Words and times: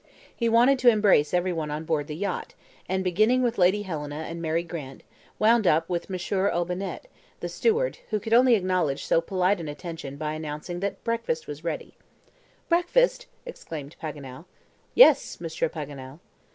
He 0.35 0.49
wanted 0.49 0.79
to 0.79 0.89
embrace 0.89 1.31
everyone 1.31 1.69
on 1.69 1.83
board 1.83 2.07
the 2.07 2.15
yacht, 2.15 2.55
and 2.89 3.03
beginning 3.03 3.43
with 3.43 3.59
Lady 3.59 3.83
Helena 3.83 4.25
and 4.27 4.41
Mary 4.41 4.63
Grant, 4.63 5.03
wound 5.37 5.67
up 5.67 5.87
with 5.87 6.09
M. 6.09 6.15
Olbinett, 6.17 7.01
the 7.39 7.47
steward, 7.47 7.99
who 8.09 8.19
could 8.19 8.33
only 8.33 8.55
acknowledge 8.55 9.05
so 9.05 9.21
polite 9.21 9.59
an 9.59 9.67
attention 9.67 10.17
by 10.17 10.33
announcing 10.33 10.79
that 10.79 11.03
breakfast 11.03 11.45
was 11.47 11.63
ready. 11.63 11.93
"Breakfast!" 12.67 13.27
exclaimed 13.45 13.95
Paganel. 14.01 14.45
"Yes, 14.95 15.39
Monsieur 15.39 15.69
Paganel." 15.69 16.17